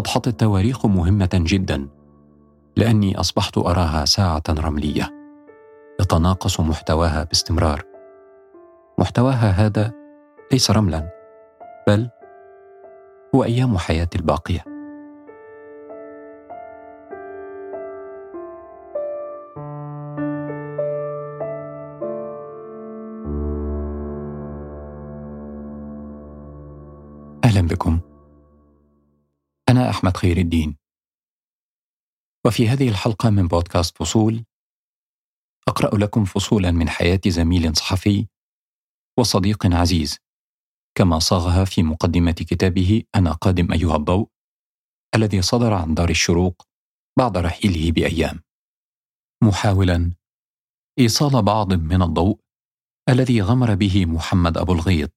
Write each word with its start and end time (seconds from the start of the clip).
أضحت 0.00 0.28
التواريخ 0.28 0.86
مهمة 0.86 1.28
جدا 1.34 1.88
لأني 2.76 3.20
أصبحت 3.20 3.58
أراها 3.58 4.04
ساعة 4.04 4.42
رملية. 4.50 5.10
يتناقص 6.00 6.60
محتواها 6.60 7.24
باستمرار. 7.24 7.82
محتواها 8.98 9.50
هذا 9.50 9.92
ليس 10.52 10.70
رملا 10.70 11.10
بل 11.88 12.10
هو 13.34 13.44
أيام 13.44 13.78
حياتي 13.78 14.18
الباقية. 14.18 14.64
أهلا 27.44 27.66
بكم. 27.66 28.00
أنا 29.80 29.90
أحمد 29.90 30.16
خير 30.16 30.36
الدين. 30.36 30.76
وفي 32.46 32.68
هذه 32.68 32.88
الحلقة 32.88 33.30
من 33.30 33.48
بودكاست 33.48 33.96
فصول 33.98 34.44
أقرأ 35.68 35.98
لكم 35.98 36.24
فصولا 36.24 36.70
من 36.70 36.88
حياة 36.88 37.20
زميل 37.26 37.76
صحفي 37.76 38.26
وصديق 39.18 39.66
عزيز 39.66 40.18
كما 40.94 41.18
صاغها 41.18 41.64
في 41.64 41.82
مقدمة 41.82 42.32
كتابه 42.32 43.02
أنا 43.14 43.32
قادم 43.32 43.72
أيها 43.72 43.96
الضوء 43.96 44.28
الذي 45.14 45.42
صدر 45.42 45.72
عن 45.72 45.94
دار 45.94 46.10
الشروق 46.10 46.62
بعد 47.18 47.36
رحيله 47.36 47.92
بأيام. 47.92 48.40
محاولا 49.42 50.12
إيصال 50.98 51.42
بعض 51.42 51.72
من 51.72 52.02
الضوء 52.02 52.40
الذي 53.08 53.42
غمر 53.42 53.74
به 53.74 54.06
محمد 54.06 54.58
أبو 54.58 54.72
الغيط 54.72 55.12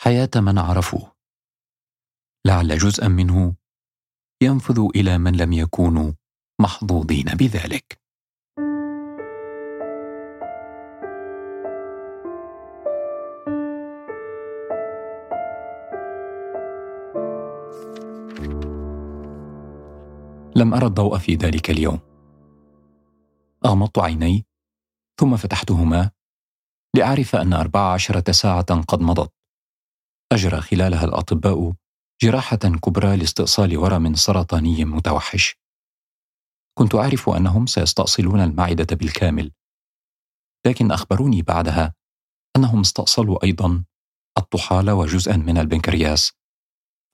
حياة 0.00 0.30
من 0.36 0.58
عرفوه. 0.58 1.12
لعل 2.46 2.78
جزءا 2.78 3.08
منه 3.08 3.56
ينفذ 4.42 4.88
إلى 4.96 5.18
من 5.18 5.36
لم 5.36 5.52
يكونوا 5.52 6.12
محظوظين 6.60 7.24
بذلك. 7.24 8.00
لم 20.56 20.74
أرى 20.74 20.86
الضوء 20.86 21.18
في 21.18 21.34
ذلك 21.34 21.70
اليوم. 21.70 21.98
أغمضت 23.64 23.98
عيني 23.98 24.46
ثم 25.20 25.36
فتحتهما 25.36 26.10
لأعرف 26.96 27.36
أن 27.36 27.52
أربع 27.52 27.92
عشرة 27.92 28.32
ساعة 28.32 28.80
قد 28.82 29.00
مضت. 29.00 29.32
أجرى 30.32 30.60
خلالها 30.60 31.04
الأطباء 31.04 31.72
جراحة 32.22 32.56
كبرى 32.56 33.16
لاستئصال 33.16 33.76
ورم 33.76 34.14
سرطاني 34.14 34.84
متوحش. 34.84 35.56
كنت 36.78 36.94
أعرف 36.94 37.28
أنهم 37.28 37.66
سيستأصلون 37.66 38.40
المعدة 38.40 38.96
بالكامل، 38.96 39.52
لكن 40.66 40.90
أخبروني 40.90 41.42
بعدها 41.42 41.94
أنهم 42.56 42.80
استأصلوا 42.80 43.44
أيضا 43.44 43.84
الطحال 44.38 44.90
وجزءا 44.90 45.36
من 45.36 45.58
البنكرياس، 45.58 46.32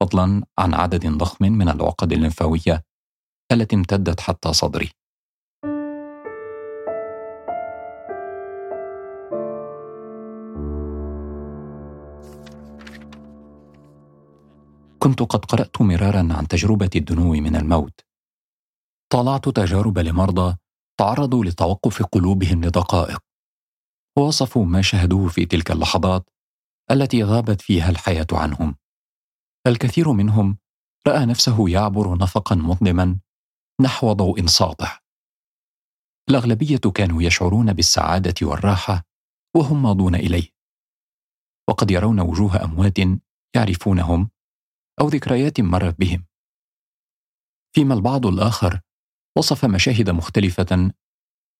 فضلا 0.02 0.44
عن 0.58 0.74
عدد 0.74 1.06
ضخم 1.06 1.44
من 1.44 1.68
العقد 1.68 2.12
الليمفاوية 2.12 2.84
التي 3.52 3.76
امتدت 3.76 4.20
حتى 4.20 4.52
صدري. 4.52 4.90
كنت 15.02 15.22
قد 15.22 15.44
قرأت 15.44 15.80
مرارا 15.80 16.28
عن 16.30 16.48
تجربة 16.48 16.90
الدنو 16.96 17.32
من 17.32 17.56
الموت. 17.56 18.00
طالعت 19.12 19.48
تجارب 19.48 19.98
لمرضى 19.98 20.56
تعرضوا 21.00 21.44
لتوقف 21.44 22.02
قلوبهم 22.02 22.64
لدقائق. 22.64 23.18
ووصفوا 24.18 24.64
ما 24.64 24.82
شاهدوه 24.82 25.28
في 25.28 25.46
تلك 25.46 25.70
اللحظات 25.70 26.30
التي 26.90 27.24
غابت 27.24 27.60
فيها 27.60 27.90
الحياة 27.90 28.26
عنهم. 28.32 28.76
الكثير 29.66 30.12
منهم 30.12 30.58
رأى 31.06 31.26
نفسه 31.26 31.68
يعبر 31.68 32.18
نفقا 32.18 32.56
مظلما 32.56 33.18
نحو 33.80 34.12
ضوء 34.12 34.46
ساطع 34.46 34.98
الأغلبية 36.30 36.80
كانوا 36.94 37.22
يشعرون 37.22 37.72
بالسعادة 37.72 38.34
والراحة 38.42 39.04
وهم 39.56 39.82
ماضون 39.82 40.14
إليه. 40.14 40.48
وقد 41.68 41.90
يرون 41.90 42.20
وجوه 42.20 42.64
أموات 42.64 42.98
يعرفونهم 43.56 44.30
أو 45.00 45.08
ذكريات 45.08 45.60
مرت 45.60 46.00
بهم. 46.00 46.26
فيما 47.74 47.94
البعض 47.94 48.26
الآخر 48.26 48.80
وصف 49.38 49.64
مشاهد 49.64 50.10
مختلفة 50.10 50.92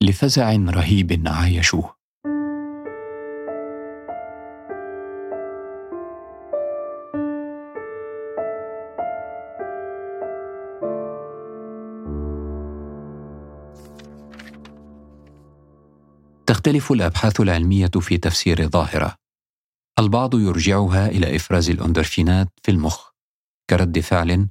لفزع 0.03 0.53
رهيب 0.53 1.23
عايشوه. 1.27 2.03
تختلف 16.47 16.93
الأبحاث 16.93 17.41
العلمية 17.41 17.91
في 18.01 18.19
تفسير 18.19 18.69
ظاهرة. 18.69 19.15
البعض 19.99 20.35
يرجعها 20.35 21.07
إلى 21.09 21.37
إفراز 21.37 21.71
الاندورفينات 21.71 22.49
في 22.63 22.71
المخ. 22.71 23.12
كرد 23.71 23.99
فعل 23.99 24.49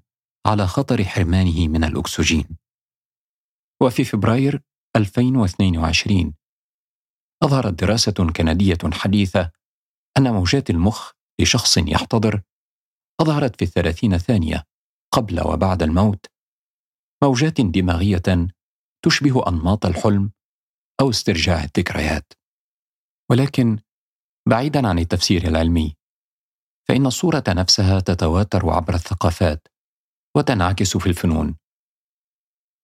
على 0.48 0.68
خطر 0.68 1.04
حرمانه 1.04 1.68
من 1.68 1.84
الأكسجين. 1.84 2.58
وفي 3.82 4.04
فبراير 4.04 4.62
2022 4.96 6.34
أظهرت 7.44 7.74
دراسة 7.74 8.32
كندية 8.38 8.78
حديثة 8.94 9.52
أن 10.18 10.34
موجات 10.34 10.70
المخ 10.70 11.12
لشخص 11.42 11.78
يحتضر 11.78 12.42
أظهرت 13.22 13.56
في 13.56 13.66
الثلاثين 13.66 14.18
ثانية 14.18 14.64
قبل 15.14 15.42
وبعد 15.48 15.84
الموت 15.84 16.26
موجات 17.24 17.62
دماغية 17.62 18.48
تشبه 19.06 19.48
أنماط 19.48 19.86
الحلم 19.86 20.32
أو 21.02 21.10
استرجاع 21.10 21.64
الذكريات. 21.64 22.34
ولكن 23.32 23.80
بعيدا 24.50 24.88
عن 24.88 25.00
التفسير 25.00 25.48
العلمي 25.48 25.96
فإن 26.92 27.06
الصورة 27.06 27.44
نفسها 27.48 28.00
تتواتر 28.00 28.70
عبر 28.70 28.94
الثقافات 28.94 29.68
وتنعكس 30.38 30.98
في 30.98 31.08
الفنون. 31.10 31.56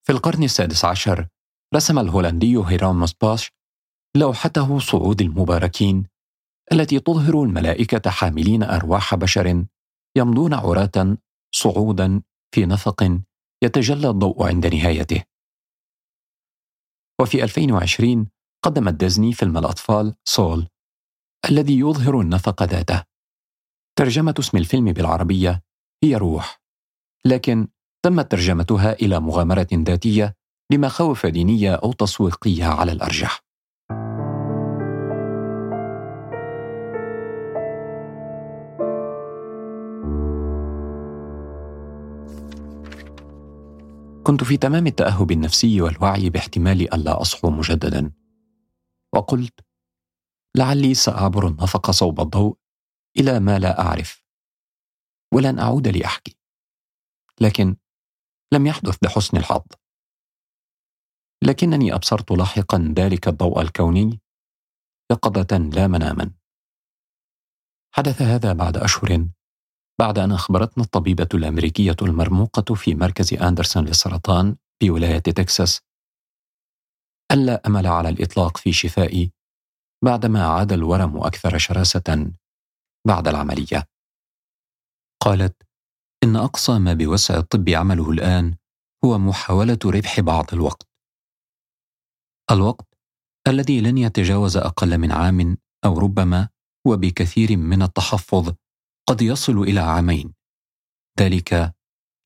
في 0.07 0.11
القرن 0.11 0.43
السادس 0.43 0.85
عشر 0.85 1.27
رسم 1.75 1.99
الهولندي 1.99 2.57
هيراموس 2.57 3.13
باش 3.21 3.51
لوحته 4.17 4.79
صعود 4.79 5.21
المباركين 5.21 6.07
التي 6.71 6.99
تظهر 6.99 7.43
الملائكة 7.43 8.09
حاملين 8.09 8.63
أرواح 8.63 9.15
بشر 9.15 9.65
يمضون 10.17 10.53
عراة 10.53 11.17
صعودا 11.55 12.21
في 12.55 12.65
نفق 12.65 13.19
يتجلى 13.63 14.09
الضوء 14.09 14.47
عند 14.47 14.67
نهايته. 14.67 15.23
وفي 17.21 17.43
2020 17.43 18.29
قدمت 18.63 18.93
ديزني 18.93 19.33
فيلم 19.33 19.57
الأطفال 19.57 20.15
سول 20.27 20.67
الذي 21.49 21.79
يظهر 21.79 22.21
النفق 22.21 22.63
ذاته 22.63 23.16
ترجمة 23.97 24.35
اسم 24.39 24.57
الفيلم 24.57 24.93
بالعربية 24.93 25.61
هي 26.03 26.15
روح 26.15 26.61
لكن 27.25 27.67
تمت 28.05 28.31
ترجمتها 28.31 28.93
إلى 28.93 29.19
مغامرة 29.19 29.67
ذاتية 29.73 30.35
لمخاوف 30.71 31.25
دينية 31.25 31.75
أو 31.75 31.91
تسويقية 31.91 32.65
على 32.65 32.91
الأرجح. 32.91 33.43
كنت 44.23 44.43
في 44.43 44.57
تمام 44.57 44.87
التأهب 44.87 45.31
النفسي 45.31 45.81
والوعي 45.81 46.29
باحتمال 46.29 46.93
ألا 46.93 47.21
أصحو 47.21 47.49
مجددا 47.49 48.11
وقلت 49.13 49.59
لعلي 50.55 50.93
سأعبر 50.93 51.47
النفق 51.47 51.91
صوب 51.91 52.19
الضوء 52.21 52.57
إلى 53.19 53.39
ما 53.39 53.59
لا 53.59 53.81
أعرف. 53.81 54.23
ولن 55.33 55.59
أعود 55.59 55.87
لأحكي. 55.87 56.37
لكن 57.41 57.75
لم 58.53 58.67
يحدث 58.67 59.03
لحسن 59.03 59.37
الحظ. 59.37 59.65
لكنني 61.43 61.93
أبصرت 61.93 62.31
لاحقا 62.31 62.93
ذلك 62.97 63.27
الضوء 63.27 63.61
الكوني 63.61 64.19
يقظه 65.11 65.57
لا 65.57 65.87
مناما. 65.87 66.31
حدث 67.95 68.21
هذا 68.21 68.53
بعد 68.53 68.77
أشهر 68.77 69.27
بعد 69.99 70.19
أن 70.19 70.31
أخبرتنا 70.31 70.83
الطبيبة 70.83 71.27
الأمريكية 71.33 71.95
المرموقة 72.01 72.75
في 72.75 72.95
مركز 72.95 73.33
أندرسون 73.33 73.85
للسرطان 73.85 74.55
في 74.79 74.89
ولاية 74.89 75.19
تكساس 75.19 75.81
الا 77.31 77.67
أمل 77.67 77.87
على 77.87 78.09
الإطلاق 78.09 78.57
في 78.57 78.73
شفائي 78.73 79.31
بعدما 80.03 80.47
عاد 80.47 80.71
الورم 80.71 81.17
أكثر 81.17 81.57
شراسة 81.57 82.31
بعد 83.07 83.27
العملية 83.27 83.89
قالت 85.23 85.63
إن 86.23 86.35
أقصى 86.35 86.79
ما 86.79 86.93
بوسع 86.93 87.37
الطب 87.37 87.69
عمله 87.69 88.11
الآن 88.11 88.55
هو 89.05 89.17
محاولة 89.17 89.79
ربح 89.85 90.19
بعض 90.19 90.53
الوقت. 90.53 90.89
الوقت 92.51 92.87
الذي 93.47 93.81
لن 93.81 93.97
يتجاوز 93.97 94.57
أقل 94.57 94.97
من 94.97 95.11
عام 95.11 95.57
أو 95.85 95.99
ربما 95.99 96.49
وبكثير 96.87 97.57
من 97.57 97.81
التحفظ 97.81 98.55
قد 99.09 99.21
يصل 99.21 99.57
إلى 99.57 99.79
عامين. 99.79 100.33
ذلك 101.19 101.75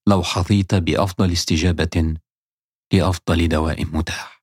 لو 0.08 0.22
حظيت 0.22 0.74
بأفضل 0.74 1.32
استجابة 1.32 2.16
لأفضل 2.92 3.48
دواء 3.48 3.84
متاح. 3.84 4.41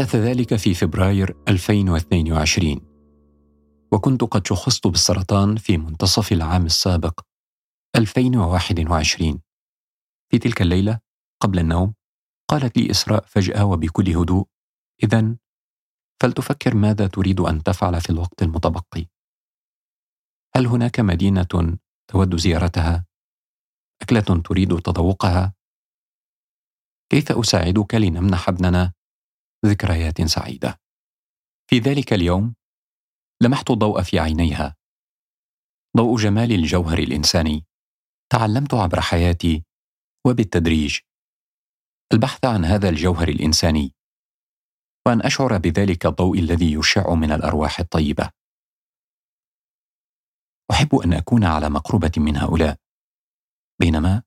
حدث 0.00 0.16
ذلك 0.16 0.56
في 0.56 0.74
فبراير 0.74 1.36
2022 1.48 2.80
وكنت 3.92 4.24
قد 4.24 4.46
شخصت 4.46 4.86
بالسرطان 4.86 5.56
في 5.56 5.76
منتصف 5.76 6.32
العام 6.32 6.66
السابق 6.66 7.20
2021 7.96 9.40
في 10.30 10.38
تلك 10.38 10.62
الليلة 10.62 11.00
قبل 11.42 11.58
النوم 11.58 11.94
قالت 12.48 12.78
لي 12.78 12.90
إسراء 12.90 13.24
فجأة 13.24 13.64
وبكل 13.64 14.16
هدوء 14.16 14.46
إذا 15.02 15.36
فلتفكر 16.22 16.74
ماذا 16.74 17.06
تريد 17.06 17.40
أن 17.40 17.62
تفعل 17.62 18.00
في 18.00 18.10
الوقت 18.10 18.42
المتبقي 18.42 19.06
هل 20.56 20.66
هناك 20.66 21.00
مدينة 21.00 21.78
تود 22.10 22.36
زيارتها؟ 22.36 23.04
أكلة 24.02 24.42
تريد 24.44 24.80
تذوقها؟ 24.80 25.54
كيف 27.10 27.32
أساعدك 27.32 27.94
لنمنح 27.94 28.48
ابننا 28.48 28.92
ذكريات 29.66 30.22
سعيدة. 30.22 30.80
في 31.70 31.78
ذلك 31.78 32.12
اليوم 32.12 32.54
لمحت 33.42 33.70
الضوء 33.70 34.02
في 34.02 34.18
عينيها. 34.18 34.76
ضوء 35.96 36.18
جمال 36.18 36.52
الجوهر 36.52 36.98
الإنساني. 36.98 37.66
تعلمت 38.32 38.74
عبر 38.74 39.00
حياتي 39.00 39.64
وبالتدريج 40.26 40.98
البحث 42.12 42.44
عن 42.44 42.64
هذا 42.64 42.88
الجوهر 42.88 43.28
الإنساني. 43.28 43.94
وأن 45.06 45.22
أشعر 45.22 45.58
بذلك 45.58 46.06
الضوء 46.06 46.38
الذي 46.38 46.72
يشع 46.72 47.14
من 47.14 47.32
الأرواح 47.32 47.80
الطيبة. 47.80 48.30
أحب 50.70 50.94
أن 50.94 51.12
أكون 51.12 51.44
على 51.44 51.70
مقربة 51.70 52.12
من 52.16 52.36
هؤلاء. 52.36 52.76
بينما 53.80 54.22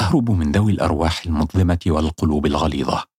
أهرب 0.00 0.30
من 0.30 0.52
ذوي 0.52 0.72
الأرواح 0.72 1.26
المظلمة 1.26 1.78
والقلوب 1.86 2.46
الغليظة. 2.46 3.15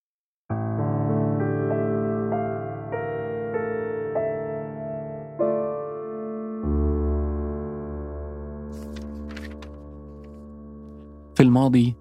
في 11.38 11.44
الماضي 11.44 11.96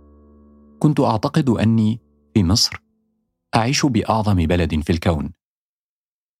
كنت 0.79 1.01
أعتقد 1.01 1.49
أني 1.49 2.01
في 2.35 2.45
مصر 2.45 2.83
أعيش 3.57 3.87
بأعظم 3.87 4.35
بلد 4.35 4.81
في 4.81 4.93
الكون 4.93 5.33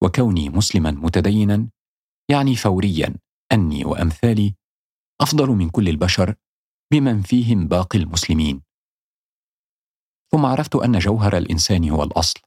وكوني 0.03 0.49
مسلما 0.49 0.91
متدينا 0.91 1.69
يعني 2.29 2.55
فوريا 2.55 3.15
أني 3.51 3.85
وأمثالي 3.85 4.55
أفضل 5.21 5.47
من 5.49 5.69
كل 5.69 5.89
البشر 5.89 6.35
بمن 6.91 7.21
فيهم 7.21 7.67
باقي 7.67 7.99
المسلمين. 7.99 8.61
ثم 10.31 10.45
عرفت 10.45 10.75
أن 10.75 10.99
جوهر 10.99 11.37
الإنسان 11.37 11.89
هو 11.89 12.03
الأصل 12.03 12.39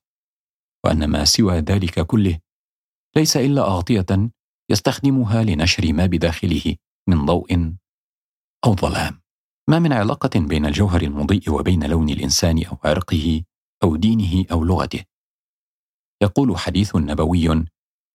وأن 0.85 1.05
ما 1.05 1.25
سوى 1.25 1.59
ذلك 1.59 2.07
كله 2.07 2.39
ليس 3.17 3.37
إلا 3.37 3.63
أغطية 3.63 4.31
يستخدمها 4.71 5.43
لنشر 5.43 5.93
ما 5.93 6.07
بداخله 6.07 6.77
من 7.09 7.27
ضوء 7.27 7.75
أو 8.65 8.75
ظلام. 8.75 9.20
ما 9.71 9.79
من 9.79 9.93
علاقة 9.93 10.31
بين 10.41 10.67
الجوهر 10.67 11.03
المضيء 11.03 11.51
وبين 11.51 11.85
لون 11.85 12.09
الإنسان 12.09 12.65
أو 12.65 12.79
عرقه 12.85 13.43
أو 13.83 13.97
دينه 13.97 14.45
أو 14.53 14.65
لغته. 14.65 15.05
يقول 16.23 16.59
حديث 16.59 16.97
نبوي 16.97 17.53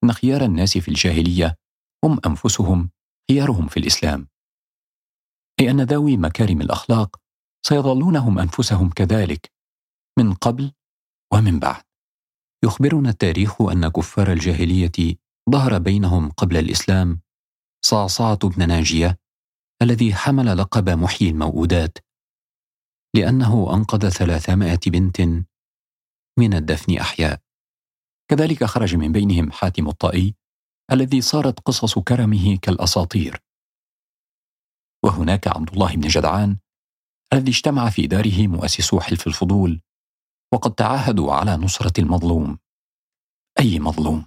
إن 0.04 0.12
خيار 0.12 0.46
الناس 0.46 0.78
في 0.78 0.88
الجاهلية 0.88 1.56
هم 2.04 2.20
أنفسهم 2.26 2.90
خيارهم 3.32 3.68
في 3.68 3.78
الإسلام. 3.78 4.28
أي 5.60 5.72
أن 5.72 5.82
ذوي 5.82 6.18
مكارم 6.18 6.62
الأخلاق 6.62 7.16
سيظلون 7.66 8.16
هم 8.16 8.40
أنفسهم 8.40 8.90
كذلك 8.90 9.52
من 10.20 10.34
قبل 10.34 10.72
ومن 11.34 11.60
بعد. 11.60 11.84
يخبرنا 12.64 13.10
التاريخ 13.10 13.62
أن 13.62 13.88
كفار 13.88 14.32
الجاهلية 14.32 15.16
ظهر 15.50 15.78
بينهم 15.78 16.32
قبل 16.32 16.58
الإسلام 16.58 17.20
صعصعة 17.86 18.50
بن 18.50 18.68
ناجية 18.68 19.25
الذي 19.82 20.16
حمل 20.16 20.58
لقب 20.58 20.90
محيي 20.90 21.30
الموؤودات 21.30 21.98
لأنه 23.16 23.74
أنقذ 23.74 24.10
ثلاثمائة 24.10 24.80
بنت 24.88 25.22
من 26.40 26.54
الدفن 26.54 26.98
أحياء. 26.98 27.42
كذلك 28.32 28.64
خرج 28.64 28.96
من 28.96 29.12
بينهم 29.12 29.52
حاتم 29.52 29.88
الطائي 29.88 30.36
الذي 30.92 31.22
صارت 31.22 31.60
قصص 31.60 32.00
كرمه 32.00 32.58
كالأساطير. 32.62 33.40
وهناك 35.04 35.48
عبد 35.48 35.70
الله 35.70 35.96
بن 35.96 36.08
جدعان 36.08 36.58
الذي 37.34 37.52
اجتمع 37.52 37.90
في 37.90 38.08
داره 38.08 38.48
مؤسسو 38.48 39.00
حلف 39.00 39.28
الفضول 39.28 39.82
وقد 40.54 40.76
تعاهدوا 40.76 41.34
على 41.34 41.58
نصرة 41.58 42.02
المظلوم. 42.02 42.60
أي 43.60 43.80
مظلوم؟ 43.80 44.26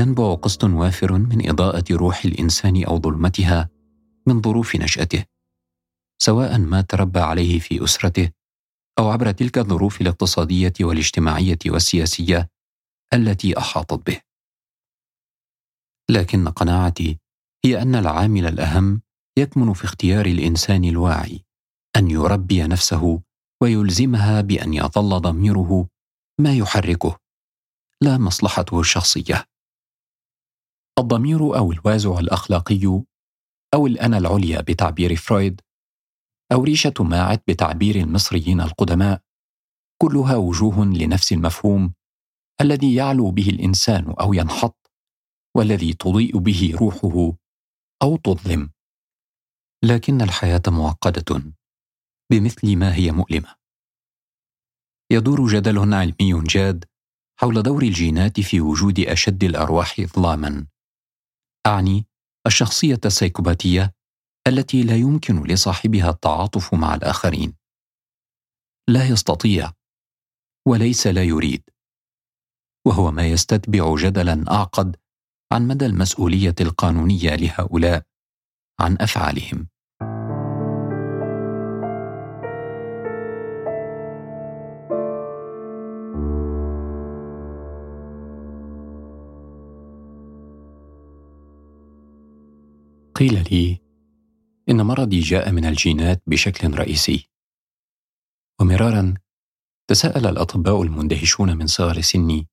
ينبع 0.00 0.34
قسط 0.34 0.64
وافر 0.64 1.12
من 1.12 1.48
إضاءة 1.48 1.84
روح 1.90 2.24
الإنسان 2.24 2.84
أو 2.84 3.00
ظلمتها 3.00 3.68
من 4.26 4.42
ظروف 4.42 4.76
نشأته 4.76 5.24
سواء 6.22 6.58
ما 6.58 6.80
تربى 6.80 7.20
عليه 7.20 7.58
في 7.58 7.84
أسرته 7.84 8.30
أو 8.98 9.10
عبر 9.10 9.30
تلك 9.30 9.58
الظروف 9.58 10.00
الاقتصادية 10.00 10.72
والاجتماعية 10.80 11.58
والسياسية 11.66 12.48
التي 13.14 13.58
أحاطت 13.58 14.06
به. 14.06 14.20
لكن 16.10 16.48
قناعتي 16.48 17.18
هي 17.64 17.82
أن 17.82 17.94
العامل 17.94 18.46
الأهم 18.46 19.02
يكمن 19.38 19.72
في 19.72 19.84
اختيار 19.84 20.26
الإنسان 20.26 20.84
الواعي 20.84 21.44
أن 21.96 22.10
يربي 22.10 22.62
نفسه 22.62 23.22
ويلزمها 23.62 24.40
بأن 24.40 24.74
يظل 24.74 25.20
ضميره 25.20 25.88
ما 26.38 26.54
يحركه 26.54 27.18
لا 28.00 28.18
مصلحته 28.18 28.80
الشخصية. 28.80 29.44
الضمير 31.00 31.56
أو 31.56 31.72
الوازع 31.72 32.18
الأخلاقي 32.18 33.02
أو 33.74 33.86
الانا 33.86 34.18
العليا 34.18 34.60
بتعبير 34.60 35.16
فرويد 35.16 35.60
أو 36.52 36.64
ريشة 36.64 36.94
ماعت 37.00 37.42
بتعبير 37.48 37.96
المصريين 37.96 38.60
القدماء 38.60 39.22
كلها 40.02 40.36
وجوه 40.36 40.84
لنفس 40.84 41.32
المفهوم 41.32 41.94
الذي 42.60 42.94
يعلو 42.94 43.30
به 43.30 43.48
الإنسان 43.48 44.14
أو 44.20 44.32
ينحط 44.34 44.90
والذي 45.56 45.92
تضيء 45.94 46.38
به 46.38 46.74
روحه 46.80 47.36
أو 48.02 48.16
تظلم. 48.16 48.70
لكن 49.84 50.22
الحياة 50.22 50.62
معقدة 50.68 51.52
بمثل 52.30 52.76
ما 52.76 52.94
هي 52.94 53.12
مؤلمة. 53.12 53.54
يدور 55.12 55.48
جدل 55.48 55.94
علمي 55.94 56.42
جاد 56.46 56.84
حول 57.40 57.62
دور 57.62 57.82
الجينات 57.82 58.40
في 58.40 58.60
وجود 58.60 59.00
أشد 59.00 59.44
الأرواح 59.44 60.00
اظلاما 60.00 60.66
أعني 61.66 62.06
الشخصية 62.46 63.00
السيكوباتيه 63.04 63.92
التي 64.46 64.82
لا 64.82 64.96
يمكن 64.96 65.42
لصاحبها 65.42 66.10
التعاطف 66.10 66.74
مع 66.74 66.94
الآخرين. 66.94 67.54
لا 68.88 69.08
يستطيع 69.08 69.72
وليس 70.68 71.06
لا 71.06 71.24
يريد 71.24 71.62
وهو 72.86 73.10
ما 73.10 73.26
يستتبع 73.26 73.94
جدلا 73.98 74.44
أعقد 74.50 74.96
عن 75.52 75.68
مدى 75.68 75.86
المسؤولية 75.86 76.54
القانونية 76.60 77.34
لهؤلاء 77.36 78.06
عن 78.80 78.96
أفعالهم. 79.00 79.68
قيل 93.20 93.44
لي 93.52 93.80
إن 94.68 94.82
مرضي 94.82 95.20
جاء 95.20 95.52
من 95.52 95.64
الجينات 95.64 96.22
بشكل 96.26 96.74
رئيسي. 96.74 97.28
ومرارا 98.60 99.14
تساءل 99.90 100.26
الأطباء 100.26 100.82
المندهشون 100.82 101.56
من 101.56 101.66
صغر 101.66 102.00
سني 102.00 102.48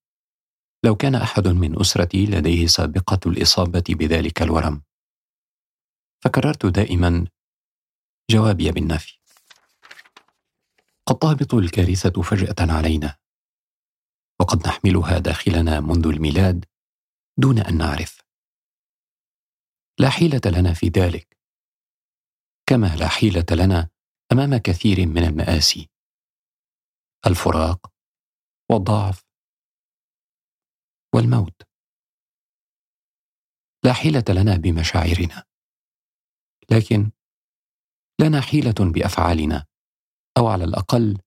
لو 0.83 0.95
كان 0.95 1.15
أحد 1.15 1.47
من 1.47 1.79
أسرتي 1.79 2.25
لديه 2.25 2.67
سابقة 2.67 3.19
الإصابة 3.25 3.83
بذلك 3.89 4.41
الورم. 4.41 4.81
فكررت 6.23 6.65
دائما 6.65 7.27
جوابي 8.29 8.71
بالنفي. 8.71 9.19
قد 11.05 11.15
تهبط 11.15 11.53
الكارثة 11.53 12.21
فجأة 12.21 12.73
علينا 12.73 13.17
وقد 14.39 14.67
نحملها 14.67 15.17
داخلنا 15.19 15.79
منذ 15.79 16.07
الميلاد 16.07 16.65
دون 17.37 17.59
أن 17.59 17.77
نعرف. 17.77 18.16
لا 19.99 20.09
حيلة 20.09 20.41
لنا 20.59 20.73
في 20.73 20.87
ذلك. 20.87 21.37
كما 22.69 22.95
لا 22.95 23.07
حيلة 23.07 23.45
لنا 23.51 23.89
أمام 24.31 24.57
كثير 24.57 25.05
من 25.07 25.23
المآسي. 25.23 25.89
الفراق 27.27 27.93
والضعف 28.71 29.23
والموت. 31.15 31.61
لا 33.85 33.93
حيلة 33.93 34.23
لنا 34.29 34.55
بمشاعرنا. 34.57 35.43
لكن 36.71 37.11
لنا 38.21 38.41
حيلة 38.41 38.91
بأفعالنا 38.93 39.65
أو 40.37 40.47
على 40.47 40.63
الأقل 40.63 41.17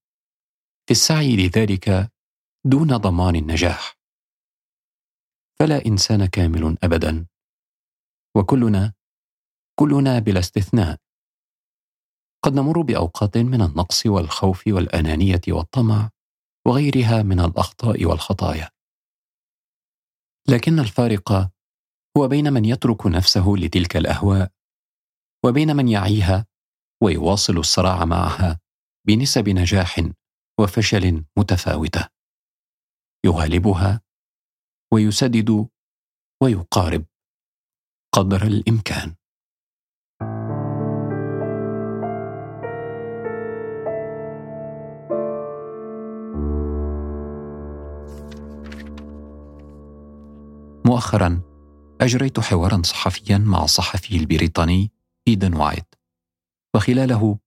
في 0.86 0.90
السعي 0.90 1.36
لذلك 1.36 2.12
دون 2.66 2.96
ضمان 2.96 3.36
النجاح. 3.36 3.94
فلا 5.60 5.86
إنسان 5.86 6.26
كامل 6.26 6.78
ابدا. 6.82 7.26
وكلنا 8.37 8.92
كلنا 9.80 10.18
بلا 10.18 10.40
استثناء. 10.40 10.99
قد 12.44 12.52
نمر 12.54 12.82
بأوقات 12.82 13.37
من 13.38 13.62
النقص 13.62 14.06
والخوف 14.06 14.66
والأنانية 14.66 15.40
والطمع 15.49 16.10
وغيرها 16.66 17.22
من 17.22 17.40
الأخطاء 17.40 18.04
والخطايا. 18.04 18.70
لكن 20.49 20.78
الفارق 20.78 21.32
هو 22.16 22.28
بين 22.28 22.52
من 22.52 22.64
يترك 22.64 23.06
نفسه 23.06 23.54
لتلك 23.56 23.96
الأهواء 23.96 24.52
وبين 25.46 25.76
من 25.76 25.88
يعيها 25.88 26.46
ويواصل 27.02 27.58
الصراع 27.58 28.04
معها 28.04 28.60
بنسب 29.06 29.49
نجاح 29.49 30.00
وفشل 30.60 31.25
متفاوتة. 31.38 32.08
يغالبها 33.26 34.00
ويسدد 34.92 35.68
ويقارب. 36.42 37.10
قدر 38.12 38.43
الإمكان. 38.43 39.14
مؤخرا 50.87 51.43
أجريت 52.00 52.40
حوارا 52.40 52.83
صحفيا 52.85 53.38
مع 53.38 53.64
الصحفي 53.64 54.17
البريطاني 54.17 54.90
إيدن 55.29 55.55
وايت. 55.55 55.95
وخلاله 56.75 57.38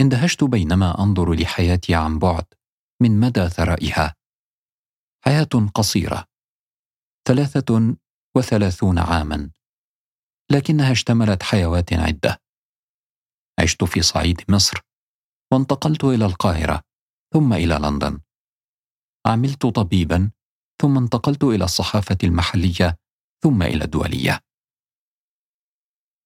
اندهشت 0.00 0.44
بينما 0.44 1.02
أنظر 1.02 1.32
لحياتي 1.32 1.94
عن 1.94 2.18
بعد 2.18 2.44
من 3.00 3.20
مدى 3.20 3.48
ثرائها. 3.48 4.14
حياة 5.24 5.70
قصيرة. 5.74 6.24
ثلاثة 7.28 7.96
وثلاثون 8.36 8.98
عاما. 8.98 9.55
لكنها 10.50 10.92
اشتملت 10.92 11.42
حيوات 11.42 11.92
عدة. 11.92 12.42
عشت 13.60 13.84
في 13.84 14.02
صعيد 14.02 14.40
مصر 14.48 14.80
وانتقلت 15.52 16.04
إلى 16.04 16.26
القاهرة 16.26 16.82
ثم 17.34 17.52
إلى 17.52 17.74
لندن. 17.74 18.20
عملت 19.26 19.66
طبيبا 19.66 20.30
ثم 20.82 20.98
انتقلت 20.98 21.44
إلى 21.44 21.64
الصحافة 21.64 22.18
المحلية 22.24 22.98
ثم 23.42 23.62
إلى 23.62 23.84
الدولية. 23.84 24.40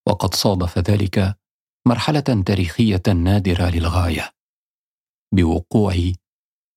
وقد 0.09 0.35
صادف 0.35 0.79
ذلك 0.79 1.39
مرحلة 1.87 2.43
تاريخية 2.47 3.03
نادرة 3.15 3.71
للغاية 3.71 4.31
بوقوعي 5.35 6.17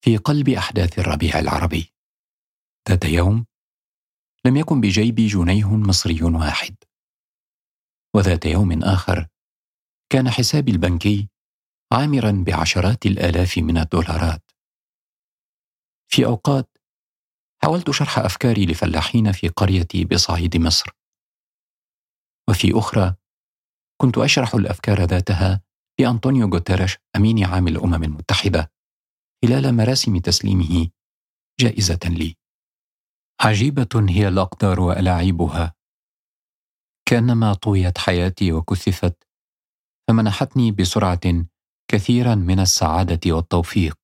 في 0.03 0.17
قلب 0.17 0.49
أحداث 0.49 0.99
الربيع 0.99 1.39
العربي. 1.39 1.93
ذات 2.89 3.05
يوم 3.05 3.45
لم 4.45 4.57
يكن 4.57 4.81
بجيبي 4.81 5.27
جنيه 5.27 5.75
مصري 5.75 6.23
واحد. 6.23 6.75
وذات 8.15 8.45
يوم 8.45 8.83
آخر 8.83 9.27
كان 10.11 10.29
حسابي 10.29 10.71
البنكي 10.71 11.29
عامرا 11.93 12.43
بعشرات 12.47 13.05
الآلاف 13.05 13.57
من 13.57 13.77
الدولارات. 13.77 14.51
في 16.11 16.25
أوقات 16.25 16.77
حاولت 17.63 17.91
شرح 17.91 18.19
أفكاري 18.19 18.65
لفلاحين 18.65 19.31
في 19.31 19.47
قريتي 19.47 20.05
بصعيد 20.05 20.57
مصر. 20.57 20.91
وفي 22.49 22.71
أخرى 22.79 23.15
كنت 24.01 24.17
أشرح 24.17 24.55
الأفكار 24.55 25.03
ذاتها 25.03 25.61
لانطونيو 25.99 26.49
غوتيريش 26.49 26.97
أمين 27.15 27.43
عام 27.45 27.67
الأمم 27.67 28.03
المتحدة 28.03 28.71
خلال 29.45 29.75
مراسم 29.75 30.17
تسليمه 30.17 30.89
جائزة 31.59 31.99
لي. 32.05 32.35
عجيبة 33.41 34.05
هي 34.09 34.27
الأقدار 34.27 34.79
وألاعيبها. 34.79 35.73
كأنما 37.09 37.53
طويت 37.53 37.97
حياتي 37.97 38.51
وكثفت 38.51 39.23
فمنحتني 40.07 40.71
بسرعة 40.71 41.45
كثيرا 41.91 42.35
من 42.35 42.59
السعادة 42.59 43.35
والتوفيق 43.35 43.97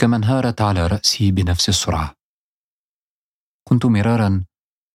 كما 0.00 0.16
انهارت 0.16 0.60
على 0.60 0.86
رأسي 0.86 1.30
بنفس 1.30 1.68
السرعة. 1.68 2.14
كنت 3.68 3.86
مرارا 3.86 4.44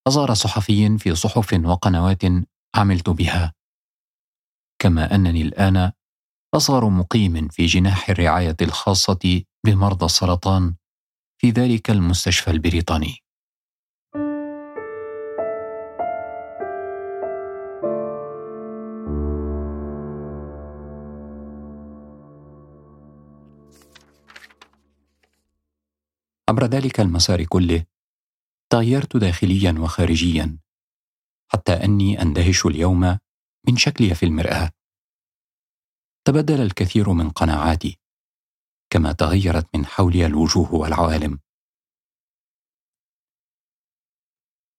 أزار 0.07 0.33
صحفي 0.33 0.97
في 0.97 1.15
صحف 1.15 1.53
وقنوات 1.53 2.21
عملت 2.75 3.09
بها 3.09 3.53
كما 4.81 5.15
أنني 5.15 5.41
الآن 5.41 5.91
أصغر 6.55 6.89
مقيم 6.89 7.47
في 7.47 7.65
جناح 7.65 8.09
الرعاية 8.09 8.57
الخاصة 8.61 9.43
بمرضى 9.65 10.05
السرطان 10.05 10.75
في 11.41 11.49
ذلك 11.49 11.89
المستشفى 11.89 12.51
البريطاني. 12.51 13.22
عبر 26.63 26.71
ذلك 26.71 26.99
المسار 26.99 27.43
كله 27.43 27.85
تغيرت 28.71 29.17
داخليا 29.17 29.75
وخارجيا 29.79 30.59
حتى 31.51 31.73
أني 31.73 32.21
أندهش 32.21 32.65
اليوم 32.65 33.19
من 33.67 33.77
شكلي 33.77 34.15
في 34.15 34.25
المرآة. 34.25 34.71
تبدل 36.27 36.61
الكثير 36.61 37.13
من 37.13 37.29
قناعاتي 37.29 37.99
كما 38.89 39.11
تغيرت 39.11 39.75
من 39.75 39.85
حولي 39.85 40.25
الوجوه 40.25 40.73
والعوالم. 40.73 41.39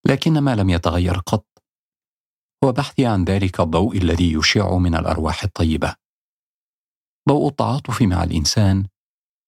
لكن 0.05 0.39
ما 0.39 0.55
لم 0.55 0.69
يتغير 0.69 1.17
قط 1.17 1.47
هو 2.63 2.71
بحثي 2.71 3.05
عن 3.05 3.23
ذلك 3.23 3.59
الضوء 3.59 3.97
الذي 3.97 4.33
يشع 4.33 4.77
من 4.77 4.95
الأرواح 4.95 5.43
الطيبة. 5.43 5.95
ضوء 7.29 7.49
التعاطف 7.49 8.01
مع 8.01 8.23
الإنسان 8.23 8.87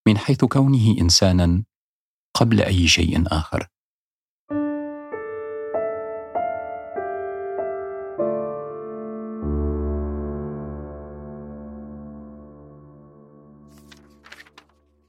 من 0.08 0.18
حيث 0.18 0.46
كونه 0.46 1.02
انسانا 1.02 1.64
قبل 2.40 2.62
أي 2.62 2.88
شيء 2.88 3.24
آخر. 3.28 3.68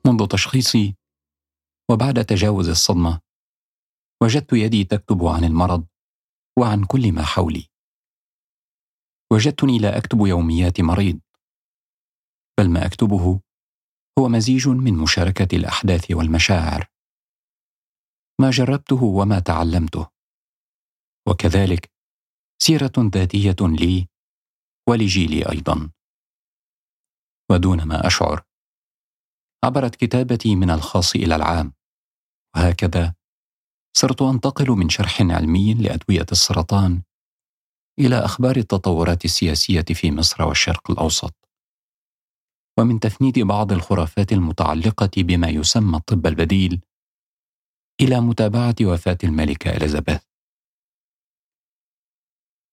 منذ 0.07 0.27
تشخيصي 0.27 0.95
وبعد 1.91 2.25
تجاوز 2.25 2.69
الصدمة 2.69 3.21
وجدت 4.23 4.53
يدي 4.53 4.85
تكتب 4.85 5.25
عن 5.25 5.45
المرض 5.45 5.87
وعن 6.59 6.85
كل 6.85 7.13
ما 7.13 7.23
حولي. 7.23 7.69
وجدتني 9.33 9.79
لا 9.79 9.99
أكتب 9.99 10.27
يوميات 10.27 10.81
مريض 10.81 11.21
بل 12.59 12.71
ما 12.71 12.87
أكتبه 12.87 13.41
هو 14.19 14.29
مزيج 14.29 14.69
من 14.69 14.95
مشاركة 14.95 15.57
الأحداث 15.57 16.11
والمشاعر. 16.11 16.98
ما 18.41 18.51
جربته 18.51 19.03
وما 19.05 19.39
تعلمته. 19.39 20.07
وكذلك 21.29 21.91
سيرة 22.63 22.93
ذاتية 22.99 23.57
لي 23.61 24.09
ولجيلي 24.89 25.51
أيضا. 25.53 25.91
ودون 27.51 27.83
ما 27.83 28.07
أشعر 28.07 28.43
عبرت 29.65 29.97
كتابتي 29.97 30.57
من 30.57 30.71
الخاص 30.71 31.15
إلى 31.15 31.37
العام. 31.37 31.73
وهكذا 32.57 33.15
صرت 33.97 34.23
أنتقل 34.23 34.71
من 34.71 34.89
شرح 34.89 35.21
علمي 35.21 35.75
لأدوية 35.75 36.27
السرطان 36.33 37.03
إلى 37.99 38.25
أخبار 38.25 38.57
التطورات 38.57 39.25
السياسية 39.25 39.85
في 39.95 40.11
مصر 40.11 40.43
والشرق 40.43 40.91
الأوسط. 40.91 41.35
ومن 42.79 43.01
تفنيد 43.01 43.39
بعض 43.39 43.73
الخرافات 43.73 44.33
المتعلقة 44.33 45.11
بما 45.17 45.49
يسمى 45.49 45.97
الطب 45.97 46.27
البديل 46.27 46.81
إلى 48.01 48.21
متابعة 48.21 48.75
وفاة 48.83 49.19
الملكة 49.25 49.71
إليزابيث. 49.71 50.23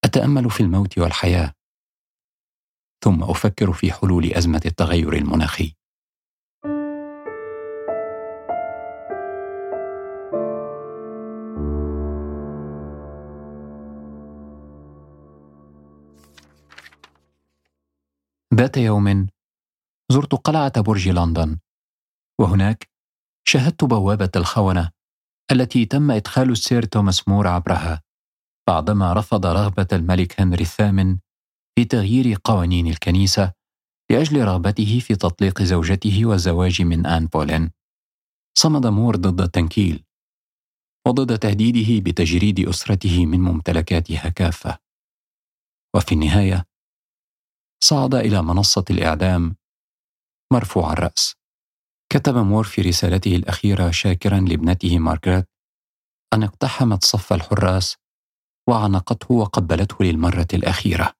أتأمل 0.03 0.49
في 0.49 0.63
الموت 0.63 0.97
والحياة. 0.97 1.53
ثم 3.03 3.23
أفكر 3.23 3.73
في 3.73 3.91
حلول 3.91 4.33
أزمة 4.33 4.61
التغير 4.65 5.13
المناخي. 5.13 5.75
ذات 18.53 18.77
يوم 18.77 19.27
زرت 20.11 20.35
قلعة 20.35 20.81
برج 20.81 21.09
لندن. 21.09 21.59
وهناك 22.39 22.89
شاهدت 23.47 23.83
بوابة 23.83 24.31
الخونة. 24.35 24.91
التي 25.51 25.85
تم 25.85 26.11
إدخال 26.11 26.51
السير 26.51 26.85
توماس 26.85 27.27
مور 27.27 27.47
عبرها 27.47 28.01
بعدما 28.67 29.13
رفض 29.13 29.45
رغبة 29.45 29.87
الملك 29.93 30.41
هنري 30.41 30.63
الثامن 30.63 31.17
في 31.75 31.85
تغيير 31.85 32.37
قوانين 32.43 32.87
الكنيسة 32.87 33.53
لأجل 34.11 34.45
رغبته 34.45 34.99
في 34.99 35.15
تطليق 35.15 35.61
زوجته 35.63 36.25
والزواج 36.25 36.81
من 36.81 37.05
آن 37.05 37.27
بولين. 37.27 37.71
صمد 38.57 38.85
مور 38.87 39.15
ضد 39.15 39.41
التنكيل 39.41 40.03
وضد 41.07 41.39
تهديده 41.39 42.03
بتجريد 42.03 42.69
أسرته 42.69 43.25
من 43.25 43.39
ممتلكاتها 43.39 44.29
كافه 44.29 44.77
وفي 45.95 46.11
النهاية 46.11 46.65
صعد 47.83 48.15
إلى 48.15 48.41
منصة 48.41 48.85
الإعدام 48.89 49.55
مرفوع 50.53 50.93
الرأس. 50.93 51.35
كتب 52.15 52.37
مور 52.37 52.63
في 52.63 52.81
رسالته 52.81 53.35
الأخيرة 53.35 53.91
شاكرا 53.91 54.39
لابنته 54.39 54.99
مارغريت 54.99 55.49
أن 56.33 56.43
اقتحمت 56.43 57.03
صف 57.03 57.33
الحراس 57.33 57.95
وعانقته 58.69 59.35
وقبلته 59.35 60.05
للمرة 60.05 60.47
الأخيرة. 60.53 61.13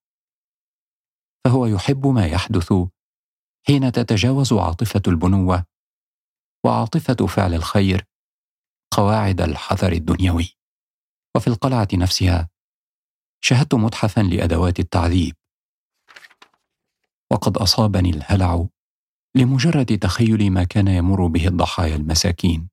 فهو 1.46 1.66
يحب 1.66 2.08
ما 2.08 2.26
يحدث 2.26 2.74
حين 3.68 3.92
تتجاوز 3.92 4.54
عاطفة 4.54 5.02
البنوة 5.08 5.66
وعاطفة 6.66 7.28
فعل 7.28 7.54
الخير 7.54 8.06
قواعد 8.92 9.42
الحذر 9.42 9.92
الدنيوي. 9.92 10.58
وفي 11.36 11.48
القلعة 11.48 11.88
نفسها 11.94 12.50
شاهدت 13.42 13.76
متحفا 13.76 14.22
لأدوات 14.22 14.80
التعذيب. 14.80 15.36
وقد 17.32 17.58
أصابني 17.58 18.10
الهلع 18.10 18.68
لمجرد 19.36 20.00
تخيل 20.00 20.52
ما 20.52 20.64
كان 20.64 20.88
يمر 20.88 21.28
به 21.28 21.48
الضحايا 21.48 21.96
المساكين. 21.96 22.70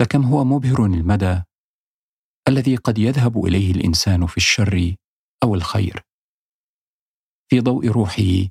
لكم 0.00 0.22
هو 0.22 0.44
مبهر 0.44 0.84
المدى 0.84 1.42
الذي 2.48 2.76
قد 2.76 2.98
يذهب 2.98 3.44
إليه 3.44 3.72
الإنسان 3.72 4.26
في 4.26 4.36
الشر 4.36 4.96
أو 5.42 5.54
الخير 5.54 6.00
في 7.50 7.60
ضوء 7.60 7.86
روحه 7.88 8.48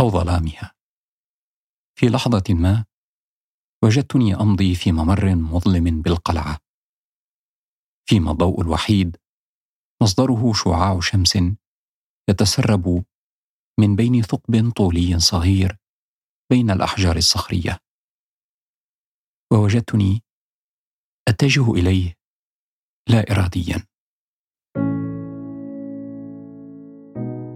أو 0.00 0.10
ظلامها. 0.10 0.72
في 1.98 2.06
لحظة 2.06 2.54
ما 2.54 2.84
وجدتني 3.84 4.34
أمضي 4.34 4.74
في 4.74 4.92
ممر 4.92 5.34
مظلم 5.34 6.02
بالقلعة 6.02 6.58
فيما 8.08 8.30
الضوء 8.30 8.60
الوحيد 8.60 9.16
مصدره 10.02 10.52
شعاع 10.52 11.00
شمس 11.00 11.38
يتسرب 12.30 13.04
من 13.80 13.96
بين 13.96 14.22
ثقب 14.22 14.72
طولي 14.76 15.20
صغير 15.20 15.76
بين 16.50 16.70
الأحجار 16.70 17.16
الصخرية. 17.16 17.78
ووجدتني 19.52 20.22
أتجه 21.28 21.72
إليه 21.72 22.14
لا 23.08 23.24
اراديا. 23.30 23.84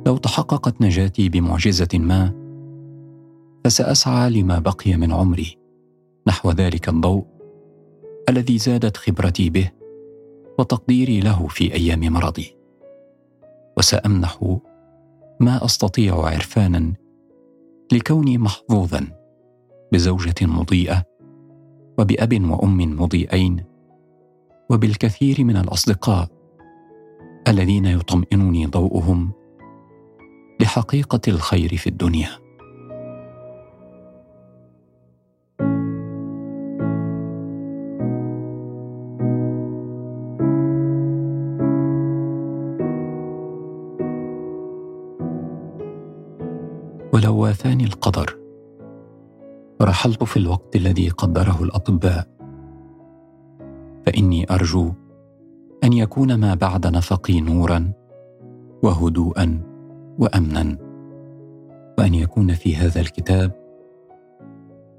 لو 0.06 0.16
تحققت 0.16 0.80
نجاتي 0.80 1.28
بمعجزة 1.28 1.88
ما 1.94 2.44
فسأسعى 3.64 4.30
لما 4.30 4.58
بقي 4.58 4.96
من 4.96 5.12
عمري 5.12 5.58
نحو 6.26 6.50
ذلك 6.50 6.88
الضوء 6.88 7.26
الذي 8.28 8.58
زادت 8.58 8.96
خبرتي 8.96 9.50
به 9.50 9.70
وتقديري 10.58 11.20
له 11.20 11.46
في 11.46 11.74
أيام 11.74 12.00
مرضي. 12.00 12.56
وسأمنح 13.76 14.42
ما 15.40 15.64
أستطيع 15.64 16.14
عرفانا 16.14 16.92
لكوني 17.92 18.38
محظوظا 18.38 19.08
بزوجة 19.92 20.34
مضيئة 20.42 21.02
وبأب 21.98 22.50
وأم 22.50 23.00
مضيئين 23.00 23.64
وبالكثير 24.70 25.44
من 25.44 25.56
الأصدقاء 25.56 26.28
الذين 27.48 27.84
يطمئنني 27.86 28.66
ضوءهم 28.66 29.32
لحقيقة 30.60 31.20
الخير 31.28 31.76
في 31.76 31.86
الدنيا. 31.86 32.43
واثاني 47.44 47.84
القدر. 47.84 48.38
ورحلت 49.80 50.24
في 50.24 50.36
الوقت 50.36 50.76
الذي 50.76 51.08
قدره 51.08 51.62
الأطباء. 51.62 52.28
فإني 54.06 54.46
أرجو 54.50 54.92
أن 55.84 55.92
يكون 55.92 56.34
ما 56.34 56.54
بعد 56.54 56.86
نفقي 56.86 57.40
نورا 57.40 57.92
وهدوءا 58.82 59.60
وامنا 60.18 60.78
وأن 61.98 62.14
يكون 62.14 62.54
في 62.54 62.76
هذا 62.76 63.00
الكتاب 63.00 63.52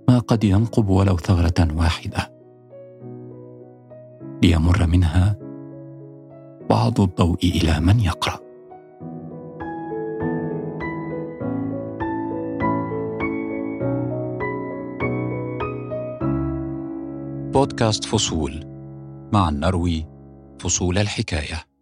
ما 0.09 0.19
قد 0.19 0.43
ينقب 0.43 0.89
ولو 0.89 1.17
ثغرة 1.17 1.67
واحدة. 1.77 2.31
ليمر 4.43 4.87
منها 4.87 5.35
بعض 6.69 7.01
الضوء 7.01 7.39
إلى 7.43 7.79
من 7.79 7.99
يقرأ. 7.99 8.44
بودكاست 17.65 18.05
فصول. 18.05 18.63
مع 19.33 19.49
النروي 19.49 20.05
فصول 20.59 20.97
الحكاية. 20.97 21.74